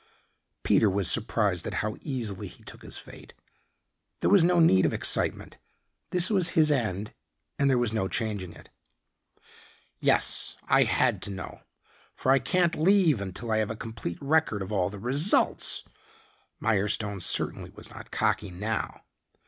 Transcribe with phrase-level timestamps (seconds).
[0.63, 3.35] Peter was surprised at how easily he took his fate.
[4.21, 5.59] There was no need of excitement
[6.09, 7.13] this was his end
[7.59, 8.71] and there was no changing it.
[9.99, 11.61] "Yes, I had to know,
[12.15, 15.83] for I can't leave until I have a complete record of all the results."
[16.59, 19.03] Mirestone certainly was not cocky now.